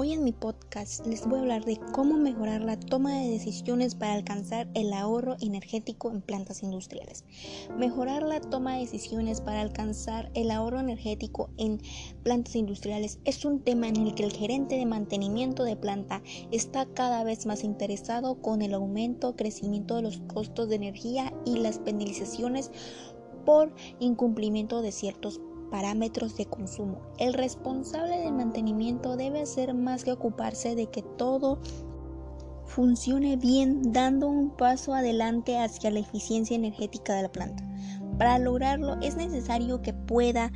Hoy 0.00 0.12
en 0.12 0.22
mi 0.22 0.30
podcast 0.30 1.04
les 1.08 1.26
voy 1.26 1.38
a 1.38 1.42
hablar 1.42 1.64
de 1.64 1.76
cómo 1.92 2.16
mejorar 2.16 2.60
la 2.60 2.78
toma 2.78 3.18
de 3.18 3.30
decisiones 3.30 3.96
para 3.96 4.14
alcanzar 4.14 4.68
el 4.74 4.92
ahorro 4.92 5.34
energético 5.40 6.12
en 6.12 6.22
plantas 6.22 6.62
industriales. 6.62 7.24
Mejorar 7.76 8.22
la 8.22 8.40
toma 8.40 8.74
de 8.74 8.82
decisiones 8.82 9.40
para 9.40 9.60
alcanzar 9.60 10.30
el 10.34 10.52
ahorro 10.52 10.78
energético 10.78 11.50
en 11.56 11.80
plantas 12.22 12.54
industriales 12.54 13.18
es 13.24 13.44
un 13.44 13.58
tema 13.58 13.88
en 13.88 13.96
el 13.96 14.14
que 14.14 14.22
el 14.22 14.32
gerente 14.32 14.76
de 14.76 14.86
mantenimiento 14.86 15.64
de 15.64 15.74
planta 15.74 16.22
está 16.52 16.86
cada 16.86 17.24
vez 17.24 17.44
más 17.46 17.64
interesado 17.64 18.40
con 18.40 18.62
el 18.62 18.74
aumento, 18.74 19.34
crecimiento 19.34 19.96
de 19.96 20.02
los 20.02 20.20
costos 20.32 20.68
de 20.68 20.76
energía 20.76 21.34
y 21.44 21.58
las 21.58 21.80
penalizaciones 21.80 22.70
por 23.44 23.74
incumplimiento 23.98 24.80
de 24.80 24.92
ciertos 24.92 25.40
parámetros 25.70 26.36
de 26.36 26.46
consumo. 26.46 27.00
El 27.18 27.34
responsable 27.34 28.18
del 28.18 28.32
mantenimiento 28.32 29.16
debe 29.16 29.42
hacer 29.42 29.74
más 29.74 30.04
que 30.04 30.12
ocuparse 30.12 30.74
de 30.74 30.86
que 30.86 31.02
todo 31.02 31.60
funcione 32.66 33.36
bien, 33.36 33.92
dando 33.92 34.28
un 34.28 34.50
paso 34.50 34.94
adelante 34.94 35.58
hacia 35.58 35.90
la 35.90 36.00
eficiencia 36.00 36.54
energética 36.54 37.14
de 37.14 37.22
la 37.22 37.32
planta. 37.32 37.64
Para 38.18 38.38
lograrlo 38.38 39.00
es 39.00 39.16
necesario 39.16 39.80
que 39.80 39.94
pueda 39.94 40.52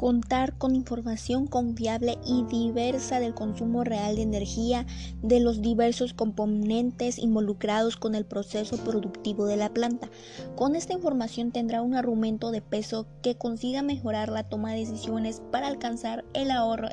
contar 0.00 0.56
con 0.56 0.74
información 0.74 1.46
confiable 1.46 2.16
y 2.24 2.44
diversa 2.44 3.20
del 3.20 3.34
consumo 3.34 3.84
real 3.84 4.16
de 4.16 4.22
energía 4.22 4.86
de 5.20 5.40
los 5.40 5.60
diversos 5.60 6.14
componentes 6.14 7.18
involucrados 7.18 7.98
con 7.98 8.14
el 8.14 8.24
proceso 8.24 8.78
productivo 8.78 9.44
de 9.44 9.58
la 9.58 9.74
planta. 9.74 10.08
Con 10.56 10.74
esta 10.74 10.94
información 10.94 11.52
tendrá 11.52 11.82
un 11.82 11.94
argumento 11.94 12.50
de 12.50 12.62
peso 12.62 13.08
que 13.20 13.36
consiga 13.36 13.82
mejorar 13.82 14.30
la 14.30 14.48
toma 14.48 14.72
de 14.72 14.78
decisiones 14.78 15.42
para 15.52 15.66
alcanzar 15.66 16.24
el 16.32 16.50
ahorro 16.50 16.88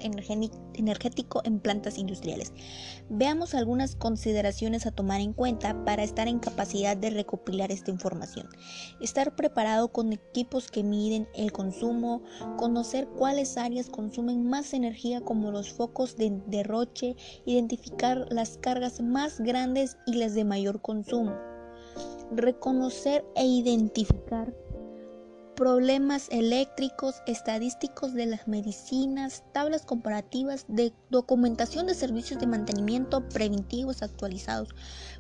energético 0.74 1.42
en 1.46 1.62
plantas 1.62 2.00
industriales. 2.00 2.52
Veamos 3.10 3.56
algunas 3.56 3.96
consideraciones 3.96 4.86
a 4.86 4.92
tomar 4.92 5.22
en 5.22 5.32
cuenta 5.32 5.86
para 5.86 6.04
estar 6.04 6.28
en 6.28 6.40
capacidad 6.40 6.98
de 6.98 7.12
recopilar 7.12 7.72
esta 7.72 7.90
información. 7.90 8.50
Estar 9.00 9.34
preparado 9.38 9.94
con 9.94 10.12
equipos 10.12 10.70
que 10.70 10.84
miden 10.84 11.30
el 11.34 11.54
consumo, 11.54 12.22
conocer 12.58 12.97
cuáles 13.06 13.58
áreas 13.58 13.90
consumen 13.90 14.50
más 14.50 14.74
energía 14.74 15.22
como 15.22 15.52
los 15.52 15.72
focos 15.72 16.16
de 16.16 16.42
derroche, 16.48 17.16
identificar 17.46 18.26
las 18.32 18.58
cargas 18.58 19.02
más 19.02 19.40
grandes 19.40 19.98
y 20.08 20.14
las 20.14 20.34
de 20.34 20.46
mayor 20.46 20.82
consumo, 20.82 21.36
reconocer 22.32 23.24
e 23.36 23.46
identificar 23.46 24.54
problemas 25.58 26.28
eléctricos, 26.30 27.24
estadísticos 27.26 28.14
de 28.14 28.28
las 28.28 28.48
medicinas, 28.48 29.44
tablas 29.54 29.88
comparativas 29.88 30.66
de 30.68 30.94
documentación 31.10 31.88
de 31.88 31.96
servicios 31.96 32.40
de 32.40 32.46
mantenimiento 32.46 33.28
preventivos 33.28 34.04
actualizados. 34.04 34.70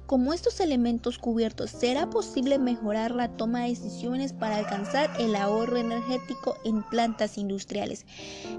Como 0.06 0.32
estos 0.34 0.62
elementos 0.62 1.18
cubiertos, 1.18 1.72
será 1.72 2.10
posible 2.10 2.60
mejorar 2.60 3.12
la 3.12 3.36
toma 3.36 3.64
de 3.64 3.70
decisiones 3.70 4.32
para 4.32 4.56
alcanzar 4.56 5.10
el 5.20 5.36
ahorro 5.36 5.76
energético 5.76 6.56
en 6.64 6.82
plantas 6.84 7.38
industriales. 7.38 8.06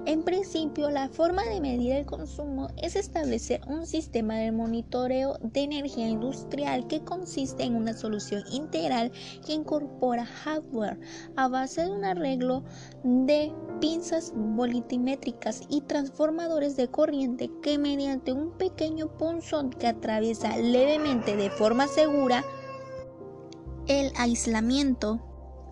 En 0.04 0.24
principio, 0.24 0.90
la 0.90 1.08
forma 1.08 1.44
de 1.44 1.62
medir 1.62 1.92
el 1.92 2.04
consumo 2.06 2.68
es 2.76 2.96
establecer 2.96 3.62
un 3.66 3.86
sistema 3.86 4.34
de 4.34 4.52
monitoreo 4.52 5.38
de 5.40 5.60
energía 5.62 6.08
industrial 6.08 6.86
que 6.86 7.04
consiste 7.04 7.62
en 7.62 7.76
una 7.76 7.94
solución 7.94 8.42
integral 8.52 9.10
que 9.46 9.54
incorpora 9.54 10.26
hardware 10.26 10.98
a 11.36 11.48
de 11.76 11.90
un 11.90 12.04
arreglo 12.04 12.62
de 13.02 13.52
pinzas 13.80 14.32
volitimétricas 14.34 15.62
y 15.68 15.82
transformadores 15.82 16.76
de 16.76 16.88
corriente 16.88 17.50
que 17.62 17.78
mediante 17.78 18.32
un 18.32 18.52
pequeño 18.52 19.08
punzón 19.16 19.70
que 19.70 19.86
atraviesa 19.86 20.56
levemente 20.56 21.36
de 21.36 21.50
forma 21.50 21.86
segura 21.86 22.44
el 23.86 24.12
aislamiento 24.16 25.20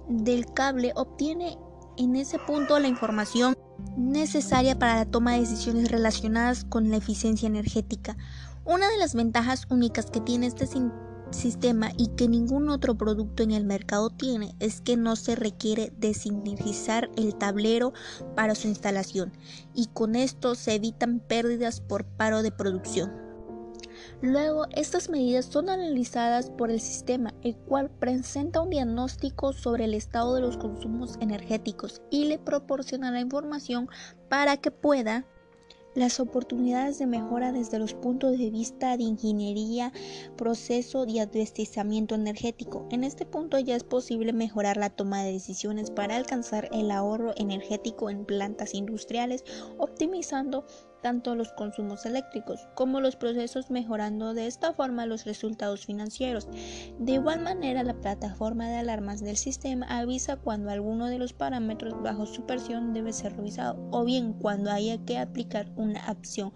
del 0.08 0.46
cable 0.52 0.92
obtiene 0.94 1.58
en 1.96 2.16
ese 2.16 2.38
punto 2.38 2.78
la 2.78 2.88
información 2.88 3.56
necesaria 3.96 4.78
para 4.78 4.96
la 4.96 5.06
toma 5.06 5.32
de 5.32 5.40
decisiones 5.40 5.90
relacionadas 5.90 6.64
con 6.64 6.90
la 6.90 6.96
eficiencia 6.96 7.46
energética. 7.46 8.16
Una 8.64 8.88
de 8.88 8.98
las 8.98 9.14
ventajas 9.14 9.66
únicas 9.70 10.10
que 10.10 10.20
tiene 10.20 10.46
este 10.46 10.66
sistema 10.66 11.15
y 11.96 12.06
que 12.08 12.28
ningún 12.28 12.68
otro 12.68 12.96
producto 12.96 13.42
en 13.42 13.50
el 13.50 13.64
mercado 13.64 14.10
tiene 14.10 14.54
es 14.60 14.80
que 14.80 14.96
no 14.96 15.16
se 15.16 15.36
requiere 15.36 15.92
designizar 15.98 17.10
el 17.16 17.34
tablero 17.34 17.92
para 18.34 18.54
su 18.54 18.68
instalación 18.68 19.32
y 19.74 19.86
con 19.86 20.14
esto 20.16 20.54
se 20.54 20.74
evitan 20.74 21.20
pérdidas 21.20 21.80
por 21.80 22.04
paro 22.04 22.42
de 22.42 22.52
producción. 22.52 23.12
Luego, 24.22 24.66
estas 24.74 25.08
medidas 25.08 25.46
son 25.46 25.68
analizadas 25.68 26.50
por 26.50 26.70
el 26.70 26.80
sistema, 26.80 27.34
el 27.42 27.56
cual 27.56 27.90
presenta 27.90 28.60
un 28.60 28.70
diagnóstico 28.70 29.52
sobre 29.52 29.84
el 29.84 29.94
estado 29.94 30.34
de 30.34 30.40
los 30.40 30.56
consumos 30.56 31.16
energéticos 31.20 32.02
y 32.10 32.26
le 32.26 32.38
proporciona 32.38 33.10
la 33.10 33.20
información 33.20 33.88
para 34.28 34.56
que 34.56 34.70
pueda 34.70 35.26
las 35.96 36.20
oportunidades 36.20 36.98
de 36.98 37.06
mejora 37.06 37.52
desde 37.52 37.78
los 37.78 37.94
puntos 37.94 38.38
de 38.38 38.50
vista 38.50 38.96
de 38.96 39.04
ingeniería, 39.04 39.92
proceso 40.36 41.06
y 41.06 41.18
advestizamiento 41.18 42.14
energético. 42.14 42.86
En 42.90 43.02
este 43.02 43.24
punto 43.24 43.58
ya 43.58 43.74
es 43.74 43.82
posible 43.82 44.32
mejorar 44.32 44.76
la 44.76 44.90
toma 44.90 45.24
de 45.24 45.32
decisiones 45.32 45.90
para 45.90 46.16
alcanzar 46.16 46.68
el 46.72 46.90
ahorro 46.90 47.32
energético 47.36 48.10
en 48.10 48.26
plantas 48.26 48.74
industriales, 48.74 49.42
optimizando 49.78 50.66
tanto 51.06 51.36
los 51.36 51.52
consumos 51.52 52.04
eléctricos 52.04 52.66
como 52.74 53.00
los 53.00 53.14
procesos 53.14 53.70
mejorando 53.70 54.34
de 54.34 54.48
esta 54.48 54.72
forma 54.72 55.06
los 55.06 55.24
resultados 55.24 55.86
financieros. 55.86 56.48
De 56.98 57.12
igual 57.12 57.42
manera, 57.42 57.84
la 57.84 57.94
plataforma 57.94 58.68
de 58.68 58.78
alarmas 58.78 59.20
del 59.20 59.36
sistema 59.36 59.86
avisa 59.86 60.34
cuando 60.34 60.68
alguno 60.68 61.06
de 61.06 61.20
los 61.20 61.32
parámetros 61.32 61.94
bajo 62.02 62.26
su 62.26 62.44
presión 62.44 62.92
debe 62.92 63.12
ser 63.12 63.36
revisado 63.36 63.78
o 63.92 64.04
bien 64.04 64.32
cuando 64.32 64.72
haya 64.72 64.98
que 65.04 65.16
aplicar 65.16 65.70
una 65.76 66.00
acción 66.00 66.52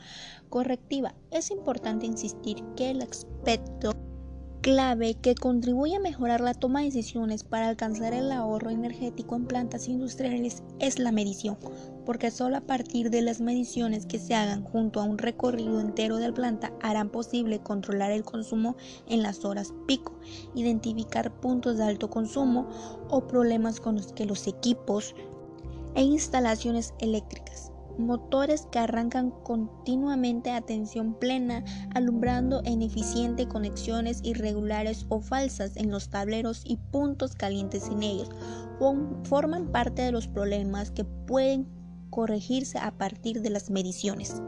correctiva. 0.48 1.14
Es 1.30 1.52
importante 1.52 2.06
insistir 2.06 2.56
que 2.74 2.90
el 2.90 3.02
aspecto 3.02 3.92
clave 4.60 5.14
que 5.14 5.34
contribuye 5.34 5.96
a 5.96 6.00
mejorar 6.00 6.40
la 6.40 6.54
toma 6.54 6.80
de 6.80 6.86
decisiones 6.86 7.44
para 7.44 7.68
alcanzar 7.68 8.12
el 8.12 8.30
ahorro 8.30 8.70
energético 8.70 9.36
en 9.36 9.46
plantas 9.46 9.88
industriales 9.88 10.62
es 10.80 10.98
la 10.98 11.12
medición, 11.12 11.56
porque 12.04 12.30
solo 12.30 12.56
a 12.56 12.62
partir 12.62 13.10
de 13.10 13.22
las 13.22 13.40
mediciones 13.40 14.06
que 14.06 14.18
se 14.18 14.34
hagan 14.34 14.64
junto 14.64 15.00
a 15.00 15.04
un 15.04 15.18
recorrido 15.18 15.80
entero 15.80 16.16
de 16.16 16.28
la 16.28 16.34
planta 16.34 16.72
harán 16.82 17.10
posible 17.10 17.60
controlar 17.60 18.10
el 18.10 18.24
consumo 18.24 18.76
en 19.08 19.22
las 19.22 19.44
horas 19.44 19.72
pico, 19.86 20.14
identificar 20.54 21.32
puntos 21.40 21.78
de 21.78 21.84
alto 21.84 22.10
consumo 22.10 22.68
o 23.08 23.26
problemas 23.26 23.80
con 23.80 23.96
los 23.96 24.12
que 24.12 24.26
los 24.26 24.46
equipos 24.46 25.14
e 25.94 26.02
instalaciones 26.02 26.94
eléctricas 27.00 27.70
motores 28.00 28.66
que 28.70 28.78
arrancan 28.78 29.30
continuamente 29.30 30.50
a 30.50 30.60
tensión 30.60 31.14
plena, 31.14 31.64
alumbrando 31.94 32.62
en 32.64 32.82
eficiente 32.82 33.46
conexiones 33.46 34.20
irregulares 34.24 35.06
o 35.08 35.20
falsas 35.20 35.76
en 35.76 35.90
los 35.90 36.08
tableros 36.08 36.62
y 36.64 36.76
puntos 36.76 37.34
calientes 37.34 37.88
en 37.88 38.02
ellos, 38.02 38.30
forman 39.24 39.70
parte 39.70 40.02
de 40.02 40.12
los 40.12 40.26
problemas 40.26 40.90
que 40.90 41.04
pueden 41.04 41.79
corregirse 42.10 42.78
a 42.78 42.90
partir 42.90 43.40
de 43.40 43.50
las 43.50 43.70
mediciones. 43.70 44.42